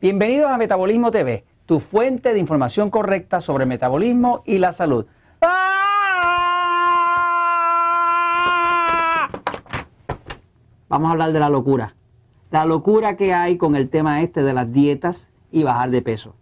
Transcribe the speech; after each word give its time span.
Bienvenidos 0.00 0.50
a 0.50 0.56
Metabolismo 0.56 1.10
TV, 1.10 1.44
tu 1.66 1.78
fuente 1.78 2.32
de 2.32 2.38
información 2.38 2.88
correcta 2.88 3.42
sobre 3.42 3.64
el 3.64 3.68
metabolismo 3.68 4.42
y 4.46 4.56
la 4.56 4.72
salud. 4.72 5.04
¡Ah! 5.42 5.68
Vamos 10.88 11.08
a 11.08 11.12
hablar 11.12 11.34
de 11.34 11.38
la 11.38 11.50
locura. 11.50 11.92
La 12.50 12.64
locura 12.64 13.18
que 13.18 13.34
hay 13.34 13.58
con 13.58 13.76
el 13.76 13.90
tema 13.90 14.22
este 14.22 14.42
de 14.42 14.54
las 14.54 14.72
dietas 14.72 15.30
y 15.52 15.64
bajar 15.64 15.90
de 15.90 16.00
peso. 16.00 16.34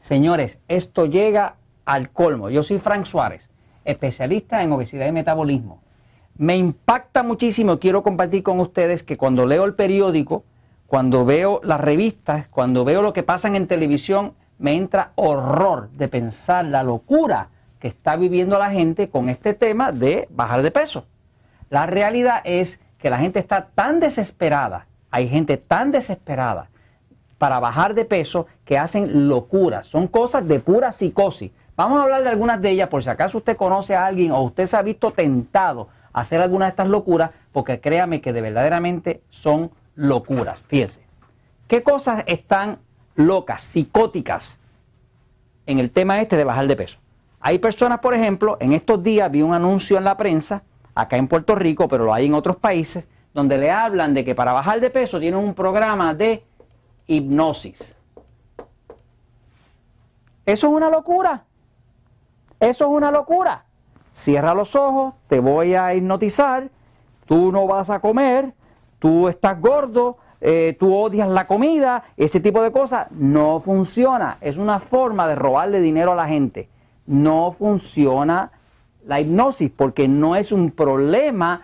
Señores, 0.00 0.58
esto 0.68 1.06
llega 1.06 1.54
al 1.86 2.10
colmo. 2.10 2.50
Yo 2.50 2.62
soy 2.62 2.78
Frank 2.78 3.06
Suárez, 3.06 3.48
especialista 3.86 4.62
en 4.62 4.70
obesidad 4.72 5.06
y 5.06 5.12
metabolismo. 5.12 5.80
Me 6.36 6.58
impacta 6.58 7.22
muchísimo, 7.22 7.78
quiero 7.78 8.02
compartir 8.02 8.42
con 8.42 8.60
ustedes 8.60 9.02
que 9.02 9.16
cuando 9.16 9.46
leo 9.46 9.64
el 9.64 9.72
periódico, 9.76 10.44
cuando 10.88 11.26
veo 11.26 11.60
las 11.62 11.78
revistas, 11.78 12.48
cuando 12.48 12.82
veo 12.82 13.02
lo 13.02 13.12
que 13.12 13.22
pasa 13.22 13.48
en 13.48 13.66
televisión, 13.66 14.32
me 14.58 14.72
entra 14.72 15.12
horror 15.16 15.90
de 15.90 16.08
pensar 16.08 16.64
la 16.64 16.82
locura 16.82 17.50
que 17.78 17.88
está 17.88 18.16
viviendo 18.16 18.58
la 18.58 18.70
gente 18.70 19.10
con 19.10 19.28
este 19.28 19.52
tema 19.52 19.92
de 19.92 20.26
bajar 20.30 20.62
de 20.62 20.70
peso. 20.70 21.04
La 21.68 21.84
realidad 21.84 22.40
es 22.44 22.80
que 22.96 23.10
la 23.10 23.18
gente 23.18 23.38
está 23.38 23.68
tan 23.74 24.00
desesperada, 24.00 24.86
hay 25.10 25.28
gente 25.28 25.58
tan 25.58 25.90
desesperada 25.90 26.70
para 27.36 27.60
bajar 27.60 27.92
de 27.92 28.06
peso 28.06 28.46
que 28.64 28.78
hacen 28.78 29.28
locuras, 29.28 29.86
son 29.86 30.06
cosas 30.06 30.48
de 30.48 30.58
pura 30.58 30.90
psicosis. 30.90 31.52
Vamos 31.76 32.00
a 32.00 32.04
hablar 32.04 32.22
de 32.22 32.30
algunas 32.30 32.62
de 32.62 32.70
ellas 32.70 32.88
por 32.88 33.04
si 33.04 33.10
acaso 33.10 33.36
usted 33.36 33.58
conoce 33.58 33.94
a 33.94 34.06
alguien 34.06 34.32
o 34.32 34.40
usted 34.40 34.64
se 34.64 34.78
ha 34.78 34.82
visto 34.82 35.10
tentado 35.10 35.88
hacer 36.14 36.40
alguna 36.40 36.64
de 36.64 36.70
estas 36.70 36.88
locuras, 36.88 37.30
porque 37.52 37.78
créame 37.78 38.22
que 38.22 38.32
de 38.32 38.40
verdaderamente 38.40 39.20
son 39.28 39.70
locuras. 39.98 40.64
Fíjense, 40.68 41.02
¿qué 41.66 41.82
cosas 41.82 42.24
están 42.26 42.78
locas, 43.16 43.62
psicóticas 43.62 44.58
en 45.66 45.78
el 45.78 45.90
tema 45.90 46.20
este 46.20 46.36
de 46.36 46.44
bajar 46.44 46.66
de 46.66 46.76
peso? 46.76 46.98
Hay 47.40 47.58
personas, 47.58 48.00
por 48.00 48.14
ejemplo, 48.14 48.56
en 48.60 48.72
estos 48.72 49.02
días 49.02 49.30
vi 49.30 49.42
un 49.42 49.54
anuncio 49.54 49.98
en 49.98 50.04
la 50.04 50.16
prensa, 50.16 50.62
acá 50.94 51.16
en 51.16 51.28
Puerto 51.28 51.54
Rico, 51.54 51.88
pero 51.88 52.04
lo 52.04 52.14
hay 52.14 52.26
en 52.26 52.34
otros 52.34 52.56
países, 52.56 53.06
donde 53.34 53.58
le 53.58 53.70
hablan 53.70 54.14
de 54.14 54.24
que 54.24 54.34
para 54.34 54.52
bajar 54.52 54.80
de 54.80 54.90
peso 54.90 55.20
tienen 55.20 55.40
un 55.40 55.54
programa 55.54 56.14
de 56.14 56.44
hipnosis. 57.06 57.94
Eso 60.46 60.66
es 60.66 60.72
una 60.72 60.90
locura. 60.90 61.44
Eso 62.58 62.86
es 62.86 62.90
una 62.90 63.10
locura 63.10 63.64
cierra 64.18 64.52
los 64.52 64.74
ojos, 64.74 65.14
te 65.28 65.38
voy 65.38 65.74
a 65.74 65.94
hipnotizar, 65.94 66.70
tú 67.26 67.52
no 67.52 67.68
vas 67.68 67.88
a 67.88 68.00
comer, 68.00 68.52
tú 68.98 69.28
estás 69.28 69.60
gordo, 69.60 70.18
eh, 70.40 70.76
tú 70.78 70.94
odias 70.94 71.28
la 71.28 71.46
comida, 71.46 72.04
ese 72.16 72.40
tipo 72.40 72.62
de 72.62 72.70
cosas, 72.70 73.08
no 73.10 73.60
funciona. 73.60 74.38
Es 74.40 74.56
una 74.56 74.80
forma 74.80 75.26
de 75.26 75.34
robarle 75.34 75.80
dinero 75.80 76.12
a 76.12 76.16
la 76.16 76.28
gente. 76.28 76.68
No 77.06 77.52
funciona 77.52 78.52
la 79.06 79.20
hipnosis 79.20 79.70
porque 79.74 80.06
no 80.06 80.36
es 80.36 80.52
un 80.52 80.70
problema 80.70 81.62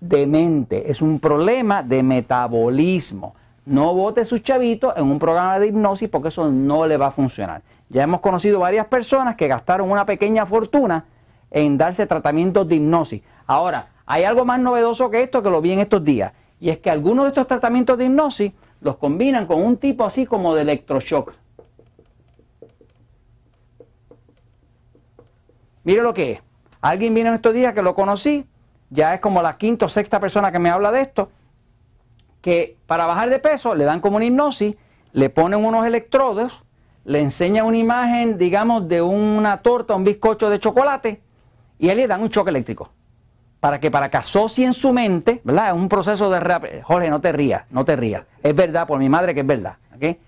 de 0.00 0.26
mente, 0.26 0.90
es 0.90 1.02
un 1.02 1.18
problema 1.18 1.82
de 1.82 2.02
metabolismo. 2.02 3.34
No 3.66 3.92
vote 3.94 4.24
su 4.24 4.38
chavito 4.38 4.96
en 4.96 5.04
un 5.04 5.18
programa 5.18 5.58
de 5.58 5.66
hipnosis 5.66 6.08
porque 6.08 6.28
eso 6.28 6.50
no 6.50 6.86
le 6.86 6.96
va 6.96 7.08
a 7.08 7.10
funcionar. 7.10 7.62
Ya 7.90 8.02
hemos 8.02 8.20
conocido 8.20 8.60
varias 8.60 8.86
personas 8.86 9.36
que 9.36 9.48
gastaron 9.48 9.90
una 9.90 10.06
pequeña 10.06 10.46
fortuna 10.46 11.04
en 11.50 11.76
darse 11.76 12.06
tratamientos 12.06 12.68
de 12.68 12.76
hipnosis. 12.76 13.22
Ahora, 13.46 13.88
hay 14.06 14.24
algo 14.24 14.44
más 14.44 14.60
novedoso 14.60 15.10
que 15.10 15.22
esto 15.22 15.42
que 15.42 15.50
lo 15.50 15.60
vi 15.60 15.72
en 15.72 15.80
estos 15.80 16.04
días, 16.04 16.32
y 16.60 16.70
es 16.70 16.78
que 16.78 16.90
algunos 16.90 17.24
de 17.24 17.28
estos 17.28 17.46
tratamientos 17.46 17.98
de 17.98 18.06
hipnosis 18.06 18.52
los 18.80 18.96
combinan 18.96 19.46
con 19.46 19.62
un 19.62 19.76
tipo 19.76 20.04
así 20.04 20.26
como 20.26 20.54
de 20.54 20.62
electroshock. 20.62 21.34
Mire 25.84 26.02
lo 26.02 26.12
que 26.12 26.32
es. 26.32 26.40
Alguien 26.80 27.14
vino 27.14 27.28
en 27.28 27.34
estos 27.34 27.54
días 27.54 27.74
que 27.74 27.82
lo 27.82 27.94
conocí, 27.94 28.46
ya 28.90 29.14
es 29.14 29.20
como 29.20 29.42
la 29.42 29.56
quinta 29.56 29.86
o 29.86 29.88
sexta 29.88 30.20
persona 30.20 30.52
que 30.52 30.58
me 30.58 30.70
habla 30.70 30.92
de 30.92 31.00
esto, 31.00 31.30
que 32.40 32.76
para 32.86 33.06
bajar 33.06 33.30
de 33.30 33.38
peso 33.38 33.74
le 33.74 33.84
dan 33.84 34.00
como 34.00 34.16
una 34.16 34.24
hipnosis, 34.24 34.76
le 35.12 35.30
ponen 35.30 35.64
unos 35.64 35.86
electrodos, 35.86 36.62
le 37.04 37.20
enseñan 37.20 37.66
una 37.66 37.78
imagen, 37.78 38.38
digamos, 38.38 38.86
de 38.86 39.00
una 39.02 39.62
torta, 39.62 39.94
un 39.94 40.04
bizcocho 40.04 40.50
de 40.50 40.60
chocolate, 40.60 41.20
y 41.78 41.88
él 41.88 41.96
le 41.96 42.06
dan 42.06 42.22
un 42.22 42.28
choque 42.28 42.50
eléctrico. 42.50 42.90
Para 43.60 43.80
que 43.80 43.90
para 43.90 44.08
que 44.08 44.18
en 44.58 44.72
su 44.72 44.92
mente, 44.92 45.40
¿verdad? 45.42 45.68
Es 45.68 45.72
un 45.72 45.88
proceso 45.88 46.30
de... 46.30 46.82
Jorge, 46.82 47.10
no 47.10 47.20
te 47.20 47.32
rías, 47.32 47.64
no 47.70 47.84
te 47.84 47.96
rías. 47.96 48.22
Es 48.42 48.54
verdad, 48.54 48.86
por 48.86 48.98
mi 48.98 49.08
madre 49.08 49.34
que 49.34 49.40
es 49.40 49.46
verdad. 49.46 49.76
¿okay? 49.94 50.18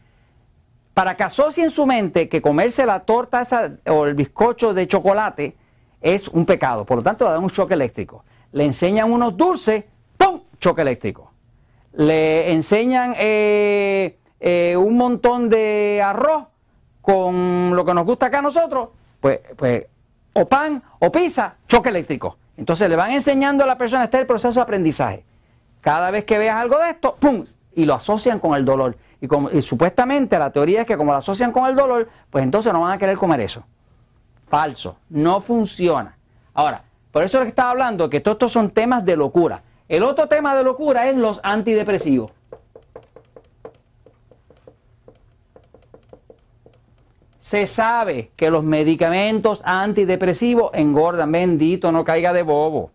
Para 0.95 1.17
que 1.17 1.25
en 1.57 1.71
su 1.71 1.87
mente 1.87 2.29
que 2.29 2.43
comerse 2.43 2.85
la 2.85 3.01
torta 3.01 3.41
esa, 3.41 3.71
o 3.87 4.07
el 4.07 4.15
bizcocho 4.15 4.75
de 4.75 4.89
chocolate 4.89 5.57
es 6.01 6.29
un 6.29 6.45
pecado. 6.45 6.85
Por 6.85 6.99
lo 6.99 7.03
tanto, 7.03 7.25
le 7.25 7.33
dan 7.33 7.45
un 7.45 7.51
choque 7.51 7.75
eléctrico. 7.75 8.25
Le 8.53 8.65
enseñan 8.65 9.13
unos 9.13 9.37
dulces, 9.37 9.85
¡pum! 10.17 10.41
Choque 10.59 10.83
eléctrico. 10.83 11.31
Le 11.93 12.53
enseñan 12.53 13.15
eh, 13.17 14.19
eh, 14.41 14.77
un 14.77 14.97
montón 14.97 15.49
de 15.49 16.03
arroz 16.05 16.47
con 17.01 17.75
lo 17.75 17.85
que 17.85 17.95
nos 17.95 18.05
gusta 18.05 18.27
acá 18.27 18.39
a 18.39 18.43
nosotros, 18.43 18.91
pues, 19.21 19.41
pues 19.57 19.87
o 20.33 20.47
pan, 20.47 20.83
o 20.99 21.11
pizza, 21.11 21.57
choque 21.67 21.89
eléctrico. 21.89 22.37
Entonces 22.61 22.91
le 22.91 22.95
van 22.95 23.11
enseñando 23.13 23.65
a 23.65 23.67
la 23.67 23.79
persona, 23.79 24.05
este 24.05 24.19
es 24.19 24.21
el 24.21 24.27
proceso 24.27 24.53
de 24.53 24.61
aprendizaje. 24.61 25.25
Cada 25.81 26.11
vez 26.11 26.27
que 26.27 26.37
veas 26.37 26.57
algo 26.57 26.79
de 26.79 26.91
esto, 26.91 27.17
¡pum! 27.19 27.47
Y 27.75 27.87
lo 27.87 27.95
asocian 27.95 28.39
con 28.39 28.55
el 28.55 28.67
dolor. 28.67 28.99
Y, 29.19 29.63
supuestamente 29.63 30.39
la 30.39 30.51
teoría 30.51 30.83
es 30.83 30.87
que 30.87 30.99
como 30.99 31.13
lo 31.13 31.19
asocian 31.19 31.53
con 31.53 31.65
el 31.67 31.75
dolor, 31.75 32.11
pues 32.29 32.45
entonces 32.45 32.71
no 32.71 32.83
van 32.83 32.93
a 32.93 32.99
querer 32.99 33.17
comer 33.17 33.41
eso. 33.41 33.65
Falso, 34.47 34.99
no 35.09 35.41
funciona. 35.41 36.19
Ahora, 36.53 36.85
por 37.11 37.23
eso 37.23 37.39
es 37.39 37.45
que 37.45 37.49
estaba 37.49 37.71
hablando 37.71 38.11
que 38.11 38.21
todos 38.21 38.35
estos 38.35 38.53
son 38.53 38.69
temas 38.69 39.07
de 39.07 39.17
locura. 39.17 39.63
El 39.89 40.03
otro 40.03 40.27
tema 40.29 40.55
de 40.55 40.63
locura 40.63 41.09
es 41.09 41.17
los 41.17 41.41
antidepresivos. 41.43 42.31
Se 47.51 47.67
sabe 47.67 48.31
que 48.37 48.49
los 48.49 48.63
medicamentos 48.63 49.61
antidepresivos 49.65 50.71
engordan. 50.73 51.33
Bendito, 51.33 51.91
no 51.91 52.05
caiga 52.05 52.33
de 52.33 52.45
bobo. 52.45 52.93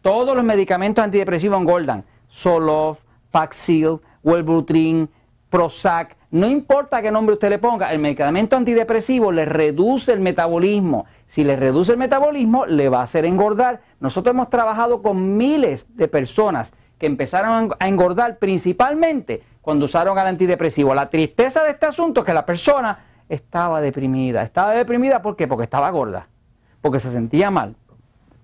Todos 0.00 0.36
los 0.36 0.44
medicamentos 0.44 1.04
antidepresivos 1.04 1.60
engordan. 1.60 2.04
Zoloft, 2.30 3.00
Paxil, 3.32 3.98
Wellbutrin, 4.22 5.10
Prozac. 5.50 6.16
No 6.30 6.46
importa 6.46 7.02
qué 7.02 7.10
nombre 7.10 7.32
usted 7.32 7.50
le 7.50 7.58
ponga, 7.58 7.90
el 7.90 7.98
medicamento 7.98 8.56
antidepresivo 8.56 9.32
le 9.32 9.44
reduce 9.44 10.12
el 10.12 10.20
metabolismo. 10.20 11.06
Si 11.26 11.42
le 11.42 11.56
reduce 11.56 11.90
el 11.90 11.98
metabolismo, 11.98 12.64
le 12.64 12.88
va 12.88 13.00
a 13.00 13.02
hacer 13.02 13.24
engordar. 13.24 13.80
Nosotros 13.98 14.34
hemos 14.34 14.50
trabajado 14.50 15.02
con 15.02 15.36
miles 15.36 15.96
de 15.96 16.06
personas 16.06 16.72
que 17.00 17.06
empezaron 17.06 17.74
a 17.76 17.88
engordar 17.88 18.38
principalmente 18.38 19.42
cuando 19.62 19.86
usaron 19.86 20.16
el 20.16 20.28
antidepresivo. 20.28 20.94
La 20.94 21.10
tristeza 21.10 21.64
de 21.64 21.72
este 21.72 21.86
asunto 21.86 22.20
es 22.20 22.26
que 22.26 22.32
la 22.32 22.46
persona 22.46 23.05
estaba 23.28 23.80
deprimida. 23.80 24.42
Estaba 24.42 24.72
deprimida 24.72 25.22
¿por 25.22 25.36
qué? 25.36 25.48
Porque 25.48 25.64
estaba 25.64 25.90
gorda, 25.90 26.28
porque 26.80 27.00
se 27.00 27.10
sentía 27.10 27.50
mal, 27.50 27.74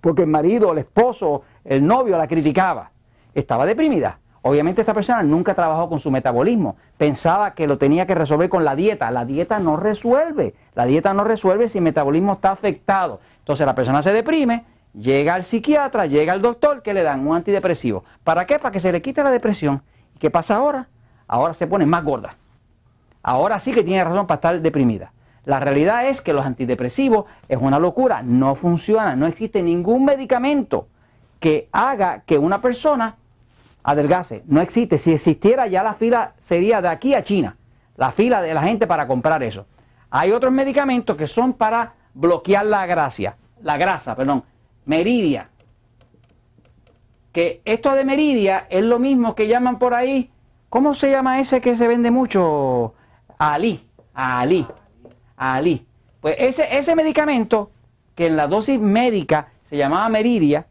porque 0.01 0.23
el 0.23 0.29
marido, 0.29 0.73
el 0.73 0.79
esposo, 0.79 1.43
el 1.65 1.87
novio 1.87 2.19
la 2.19 2.27
criticaba. 2.27 2.91
Estaba 3.35 3.65
deprimida. 3.65 4.19
Obviamente 4.43 4.81
esta 4.81 4.93
persona 4.93 5.23
nunca 5.23 5.55
trabajó 5.55 5.89
con 5.89 6.01
su 6.01 6.11
metabolismo. 6.11 6.77
Pensaba 6.97 7.55
que 7.55 7.69
lo 7.69 7.79
tenía 7.79 8.07
que 8.07 8.15
resolver 8.15 8.49
con 8.49 8.65
la 8.65 8.75
dieta. 8.75 9.11
La 9.13 9.25
dieta 9.25 9.61
no 9.61 9.77
resuelve. 9.77 10.55
La 10.75 10.85
dieta 10.85 11.15
no 11.15 11.23
resuelve 11.23 11.69
si 11.69 11.79
el 11.79 11.85
metabolismo 11.85 12.33
está 12.35 12.51
afectado. 12.51 13.21
Entonces 13.39 13.65
la 13.65 13.75
persona 13.75 14.03
se 14.03 14.13
deprime, 14.13 14.65
llega 14.93 15.35
al 15.35 15.45
psiquiatra, 15.45 16.07
llega 16.07 16.33
al 16.33 16.43
doctor 16.43 16.83
que 16.83 16.93
le 16.93 17.05
dan 17.05 17.27
un 17.27 17.37
antidepresivo. 17.37 18.05
¿Para 18.25 18.45
qué? 18.45 18.59
Para 18.59 18.73
que 18.73 18.81
se 18.81 18.91
le 18.91 19.01
quite 19.01 19.23
la 19.23 19.31
depresión. 19.31 19.83
¿Y 20.17 20.19
qué 20.19 20.29
pasa 20.29 20.57
ahora? 20.57 20.89
Ahora 21.29 21.55
se 21.55 21.69
pone 21.69 21.87
más 21.87 22.03
gorda 22.05 22.37
ahora 23.23 23.59
sí 23.59 23.73
que 23.73 23.83
tiene 23.83 24.05
razón 24.05 24.27
para 24.27 24.37
estar 24.37 24.61
deprimida. 24.61 25.13
La 25.45 25.59
realidad 25.59 26.07
es 26.07 26.21
que 26.21 26.33
los 26.33 26.47
antidepresivos 26.47 27.27
es 27.49 27.59
una 27.61 27.79
locura, 27.79 28.23
no 28.23 28.55
funciona, 28.55 29.17
no 29.17 29.27
existe 29.27 29.63
ningún 29.63 30.05
medicamento 30.05 30.87
que 31.41 31.69
haga 31.73 32.23
que 32.25 32.39
una 32.39 32.61
persona 32.61 33.17
adelgase. 33.83 34.45
No 34.47 34.61
existe. 34.61 34.99
Si 34.99 35.13
existiera 35.13 35.67
ya 35.67 35.83
la 35.83 35.95
fila 35.95 36.35
sería 36.39 36.81
de 36.81 36.89
aquí 36.89 37.15
a 37.15 37.25
China, 37.25 37.57
la 37.97 38.13
fila 38.13 38.41
de 38.41 38.55
la 38.55 38.63
gente 38.63 38.87
para 38.87 39.07
comprar 39.07 39.43
eso. 39.43 39.67
Hay 40.11 40.31
otros 40.31 40.53
medicamentos 40.53 41.17
que 41.17 41.27
son 41.27 41.55
para 41.55 41.95
bloquear 42.15 42.67
la 42.67 42.87
grasa, 42.87 43.37
la 43.63 43.77
grasa, 43.77 44.15
perdón, 44.15 44.45
meridia. 44.85 45.49
Que 47.33 47.63
esto 47.65 47.95
de 47.95 48.05
meridia 48.05 48.67
es 48.69 48.85
lo 48.85 48.99
mismo 48.99 49.35
que 49.35 49.49
llaman 49.49 49.79
por 49.79 49.95
ahí, 49.95 50.31
¿cómo 50.69 50.95
se 50.95 51.11
llama 51.11 51.41
ese 51.41 51.61
que 51.61 51.77
se 51.77 51.89
vende 51.89 52.11
mucho? 52.11 52.95
Ali, 53.43 53.85
Ali, 54.15 54.65
Ali. 55.37 55.85
Pues 56.21 56.37
ese, 56.39 56.79
ese 56.79 56.95
medicamento, 56.95 57.73
que 58.15 58.29
en 58.29 58.37
la 58.37 58.47
dosis 58.47 58.79
médica 58.79 59.49
se 59.65 59.77
llamaba 59.77 60.09
Meridia, 60.09 60.67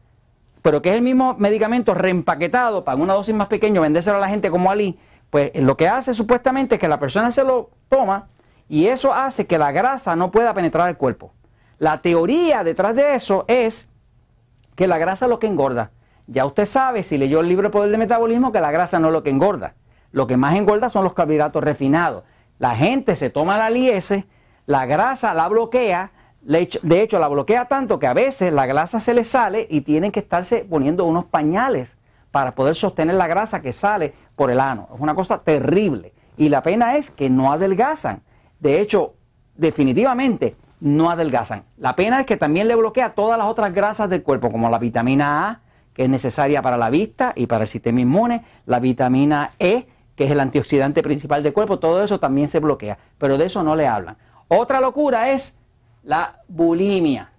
pero 0.61 0.81
que 0.81 0.91
es 0.91 0.95
el 0.95 1.01
mismo 1.01 1.35
medicamento 1.37 1.93
reempaquetado 1.93 2.85
para 2.85 2.97
una 2.97 3.13
dosis 3.13 3.35
más 3.35 3.47
pequeña, 3.47 3.81
vendérselo 3.81 4.15
a 4.15 4.19
la 4.21 4.29
gente 4.29 4.49
como 4.49 4.71
Ali, 4.71 4.97
Pues 5.29 5.51
lo 5.55 5.75
que 5.75 5.89
hace 5.89 6.13
supuestamente 6.13 6.75
es 6.75 6.81
que 6.81 6.87
la 6.87 6.97
persona 6.97 7.31
se 7.31 7.43
lo 7.43 7.71
toma 7.89 8.29
y 8.69 8.87
eso 8.87 9.13
hace 9.13 9.47
que 9.47 9.57
la 9.57 9.73
grasa 9.73 10.15
no 10.15 10.31
pueda 10.31 10.53
penetrar 10.53 10.87
el 10.87 10.95
cuerpo. 10.95 11.33
La 11.77 12.01
teoría 12.01 12.63
detrás 12.63 12.95
de 12.95 13.15
eso 13.15 13.43
es 13.49 13.89
que 14.75 14.87
la 14.87 14.97
grasa 14.97 15.25
es 15.25 15.29
lo 15.29 15.39
que 15.39 15.47
engorda. 15.47 15.91
Ya 16.27 16.45
usted 16.45 16.63
sabe, 16.63 17.03
si 17.03 17.17
leyó 17.17 17.41
el 17.41 17.49
libro 17.49 17.67
El 17.67 17.71
Poder 17.71 17.89
del 17.89 17.99
Metabolismo, 17.99 18.53
que 18.53 18.61
la 18.61 18.71
grasa 18.71 18.97
no 18.97 19.07
es 19.07 19.13
lo 19.13 19.23
que 19.23 19.29
engorda. 19.29 19.73
Lo 20.13 20.25
que 20.25 20.37
más 20.37 20.55
engorda 20.55 20.89
son 20.89 21.03
los 21.03 21.13
carbohidratos 21.13 21.61
refinados. 21.61 22.23
La 22.61 22.75
gente 22.75 23.15
se 23.15 23.31
toma 23.31 23.57
la 23.57 23.71
liese, 23.71 24.27
la 24.67 24.85
grasa 24.85 25.33
la 25.33 25.47
bloquea, 25.47 26.11
de 26.43 27.01
hecho 27.01 27.17
la 27.17 27.27
bloquea 27.27 27.65
tanto 27.65 27.97
que 27.97 28.05
a 28.05 28.13
veces 28.13 28.53
la 28.53 28.67
grasa 28.67 28.99
se 28.99 29.15
le 29.15 29.23
sale 29.23 29.65
y 29.67 29.81
tienen 29.81 30.11
que 30.11 30.19
estarse 30.19 30.63
poniendo 30.69 31.05
unos 31.05 31.25
pañales 31.25 31.97
para 32.29 32.53
poder 32.53 32.75
sostener 32.75 33.15
la 33.15 33.25
grasa 33.25 33.63
que 33.63 33.73
sale 33.73 34.13
por 34.35 34.51
el 34.51 34.59
ano. 34.59 34.89
Es 34.93 35.01
una 35.01 35.15
cosa 35.15 35.39
terrible. 35.39 36.13
Y 36.37 36.49
la 36.49 36.61
pena 36.61 36.97
es 36.97 37.09
que 37.09 37.31
no 37.31 37.51
adelgazan. 37.51 38.21
De 38.59 38.79
hecho, 38.79 39.15
definitivamente 39.55 40.55
no 40.81 41.09
adelgazan. 41.09 41.63
La 41.77 41.95
pena 41.95 42.19
es 42.19 42.27
que 42.27 42.37
también 42.37 42.67
le 42.67 42.75
bloquea 42.75 43.15
todas 43.15 43.39
las 43.39 43.47
otras 43.47 43.73
grasas 43.73 44.07
del 44.07 44.21
cuerpo, 44.21 44.51
como 44.51 44.69
la 44.69 44.77
vitamina 44.77 45.49
A, 45.49 45.59
que 45.95 46.03
es 46.03 46.09
necesaria 46.09 46.61
para 46.61 46.77
la 46.77 46.91
vista 46.91 47.33
y 47.35 47.47
para 47.47 47.63
el 47.63 47.67
sistema 47.67 48.01
inmune, 48.01 48.45
la 48.67 48.79
vitamina 48.79 49.53
E, 49.57 49.87
que 50.21 50.25
es 50.25 50.31
el 50.31 50.39
antioxidante 50.39 51.01
principal 51.01 51.41
del 51.41 51.51
cuerpo, 51.51 51.79
todo 51.79 52.03
eso 52.03 52.19
también 52.19 52.47
se 52.47 52.59
bloquea, 52.59 52.95
pero 53.17 53.39
de 53.39 53.45
eso 53.45 53.63
no 53.63 53.75
le 53.75 53.87
hablan. 53.87 54.17
Otra 54.49 54.79
locura 54.79 55.31
es 55.31 55.57
la 56.03 56.43
bulimia. 56.47 57.31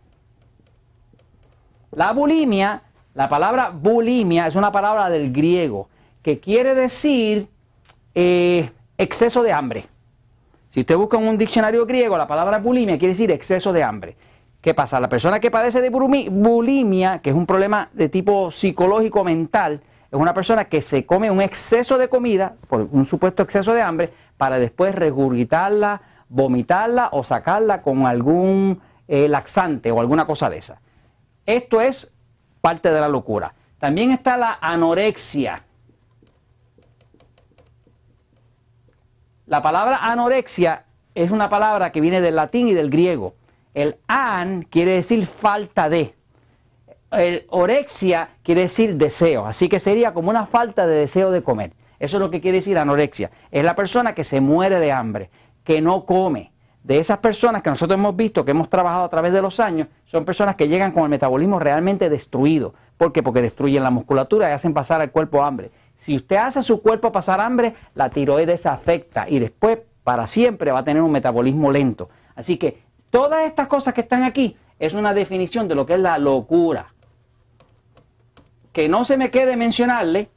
La 1.92 2.12
bulimia, 2.12 2.82
la 3.14 3.28
palabra 3.28 3.70
bulimia 3.70 4.48
es 4.48 4.56
una 4.56 4.72
palabra 4.72 5.08
del 5.10 5.32
griego 5.32 5.90
que 6.22 6.40
quiere 6.40 6.74
decir 6.74 7.46
eh, 8.16 8.68
exceso 8.98 9.44
de 9.44 9.52
hambre. 9.52 9.84
Si 10.66 10.80
usted 10.80 10.96
busca 10.96 11.18
en 11.18 11.28
un 11.28 11.38
diccionario 11.38 11.86
griego, 11.86 12.18
la 12.18 12.26
palabra 12.26 12.58
bulimia 12.58 12.98
quiere 12.98 13.12
decir 13.12 13.30
exceso 13.30 13.72
de 13.72 13.84
hambre. 13.84 14.16
¿Qué 14.60 14.74
pasa? 14.74 14.98
La 14.98 15.08
persona 15.08 15.38
que 15.38 15.52
padece 15.52 15.80
de 15.80 15.90
bulimia, 15.90 17.20
que 17.20 17.30
es 17.30 17.36
un 17.36 17.46
problema 17.46 17.90
de 17.92 18.08
tipo 18.08 18.50
psicológico 18.50 19.22
mental, 19.22 19.82
es 20.12 20.18
una 20.18 20.34
persona 20.34 20.66
que 20.66 20.82
se 20.82 21.06
come 21.06 21.30
un 21.30 21.40
exceso 21.40 21.96
de 21.96 22.10
comida, 22.10 22.56
por 22.68 22.86
un 22.92 23.06
supuesto 23.06 23.42
exceso 23.42 23.72
de 23.72 23.80
hambre, 23.80 24.12
para 24.36 24.58
después 24.58 24.94
regurgitarla, 24.94 26.02
vomitarla 26.28 27.08
o 27.12 27.24
sacarla 27.24 27.80
con 27.80 28.04
algún 28.04 28.78
eh, 29.08 29.26
laxante 29.26 29.90
o 29.90 30.00
alguna 30.00 30.26
cosa 30.26 30.50
de 30.50 30.58
esa. 30.58 30.82
Esto 31.46 31.80
es 31.80 32.12
parte 32.60 32.92
de 32.92 33.00
la 33.00 33.08
locura. 33.08 33.54
También 33.78 34.10
está 34.10 34.36
la 34.36 34.58
anorexia. 34.60 35.64
La 39.46 39.62
palabra 39.62 39.96
anorexia 40.02 40.84
es 41.14 41.30
una 41.30 41.48
palabra 41.48 41.90
que 41.90 42.02
viene 42.02 42.20
del 42.20 42.36
latín 42.36 42.68
y 42.68 42.74
del 42.74 42.90
griego. 42.90 43.34
El 43.72 43.96
an 44.08 44.64
quiere 44.64 44.90
decir 44.90 45.24
falta 45.24 45.88
de 45.88 46.14
el 47.12 47.44
orexia 47.50 48.30
quiere 48.42 48.62
decir 48.62 48.96
deseo, 48.96 49.46
así 49.46 49.68
que 49.68 49.78
sería 49.78 50.14
como 50.14 50.30
una 50.30 50.46
falta 50.46 50.86
de 50.86 50.96
deseo 50.96 51.30
de 51.30 51.42
comer. 51.42 51.72
Eso 51.98 52.16
es 52.16 52.20
lo 52.20 52.30
que 52.30 52.40
quiere 52.40 52.58
decir 52.58 52.78
anorexia. 52.78 53.30
Es 53.50 53.64
la 53.64 53.76
persona 53.76 54.14
que 54.14 54.24
se 54.24 54.40
muere 54.40 54.80
de 54.80 54.90
hambre, 54.90 55.30
que 55.62 55.80
no 55.80 56.04
come. 56.04 56.50
De 56.82 56.98
esas 56.98 57.18
personas 57.18 57.62
que 57.62 57.70
nosotros 57.70 57.96
hemos 57.96 58.16
visto, 58.16 58.44
que 58.44 58.50
hemos 58.50 58.68
trabajado 58.68 59.04
a 59.04 59.08
través 59.08 59.32
de 59.32 59.40
los 59.40 59.60
años, 59.60 59.86
son 60.04 60.24
personas 60.24 60.56
que 60.56 60.66
llegan 60.66 60.90
con 60.90 61.04
el 61.04 61.10
metabolismo 61.10 61.60
realmente 61.60 62.10
destruido. 62.10 62.74
¿Por 62.96 63.12
qué? 63.12 63.22
Porque 63.22 63.40
destruyen 63.40 63.84
la 63.84 63.90
musculatura 63.90 64.48
y 64.48 64.52
hacen 64.52 64.74
pasar 64.74 65.00
al 65.00 65.12
cuerpo 65.12 65.44
hambre. 65.44 65.70
Si 65.94 66.16
usted 66.16 66.36
hace 66.36 66.58
a 66.58 66.62
su 66.62 66.82
cuerpo 66.82 67.12
pasar 67.12 67.40
hambre, 67.40 67.74
la 67.94 68.10
tiroides 68.10 68.66
afecta 68.66 69.28
y 69.28 69.38
después, 69.38 69.78
para 70.02 70.26
siempre, 70.26 70.72
va 70.72 70.80
a 70.80 70.84
tener 70.84 71.02
un 71.02 71.12
metabolismo 71.12 71.70
lento. 71.70 72.08
Así 72.34 72.56
que 72.56 72.82
todas 73.10 73.44
estas 73.44 73.68
cosas 73.68 73.94
que 73.94 74.00
están 74.00 74.24
aquí 74.24 74.56
es 74.80 74.94
una 74.94 75.14
definición 75.14 75.68
de 75.68 75.76
lo 75.76 75.86
que 75.86 75.94
es 75.94 76.00
la 76.00 76.18
locura 76.18 76.92
que 78.72 78.88
no 78.88 79.04
se 79.04 79.16
me 79.16 79.30
quede 79.30 79.56
mencionarle 79.56 80.30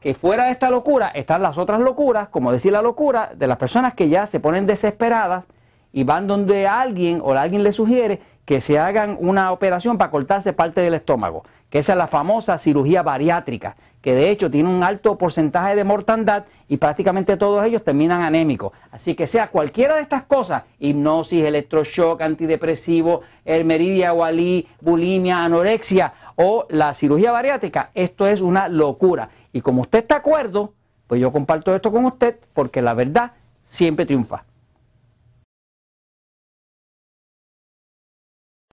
que 0.00 0.14
fuera 0.14 0.44
de 0.46 0.52
esta 0.52 0.70
locura 0.70 1.08
están 1.08 1.42
las 1.42 1.58
otras 1.58 1.80
locuras, 1.80 2.28
como 2.28 2.52
decir 2.52 2.72
la 2.72 2.82
locura 2.82 3.32
de 3.34 3.46
las 3.46 3.58
personas 3.58 3.94
que 3.94 4.08
ya 4.08 4.26
se 4.26 4.40
ponen 4.40 4.66
desesperadas 4.66 5.46
y 5.92 6.04
van 6.04 6.26
donde 6.26 6.68
alguien 6.68 7.20
o 7.22 7.32
alguien 7.32 7.62
le 7.62 7.72
sugiere 7.72 8.20
que 8.44 8.60
se 8.60 8.78
hagan 8.78 9.16
una 9.20 9.52
operación 9.52 9.98
para 9.98 10.10
cortarse 10.10 10.52
parte 10.52 10.80
del 10.80 10.94
estómago, 10.94 11.44
que 11.68 11.78
esa 11.78 11.92
es 11.92 11.98
la 11.98 12.06
famosa 12.06 12.58
cirugía 12.58 13.02
bariátrica, 13.02 13.76
que 14.00 14.14
de 14.14 14.30
hecho 14.30 14.50
tiene 14.50 14.68
un 14.68 14.82
alto 14.82 15.18
porcentaje 15.18 15.74
de 15.74 15.84
mortandad 15.84 16.44
y 16.68 16.76
prácticamente 16.76 17.36
todos 17.36 17.64
ellos 17.64 17.82
terminan 17.82 18.22
anémicos. 18.22 18.72
Así 18.90 19.14
que 19.14 19.26
sea 19.26 19.48
cualquiera 19.48 19.96
de 19.96 20.02
estas 20.02 20.24
cosas, 20.24 20.64
hipnosis, 20.78 21.44
electroshock, 21.44 22.20
antidepresivo, 22.20 23.22
el 23.44 23.64
meridia 23.64 24.12
walí, 24.12 24.68
bulimia, 24.80 25.44
anorexia 25.44 26.12
o 26.36 26.66
la 26.68 26.94
cirugía 26.94 27.32
bariátrica, 27.32 27.90
esto 27.94 28.26
es 28.26 28.40
una 28.40 28.68
locura. 28.68 29.30
Y 29.52 29.60
como 29.60 29.80
usted 29.82 30.00
está 30.00 30.16
de 30.16 30.20
acuerdo, 30.20 30.74
pues 31.06 31.20
yo 31.20 31.32
comparto 31.32 31.74
esto 31.74 31.90
con 31.90 32.04
usted 32.04 32.36
porque 32.52 32.82
la 32.82 32.94
verdad 32.94 33.32
siempre 33.66 34.06
triunfa. 34.06 34.44